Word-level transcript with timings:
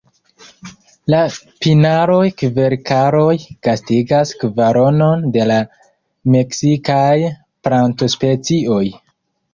La 1.13 1.17
pinaroj-kverkaroj 1.65 3.35
gastigas 3.67 4.33
kvaronon 4.45 5.23
de 5.37 5.45
la 5.53 5.61
meksikaj 6.37 7.15
plantospecioj. 7.69 8.85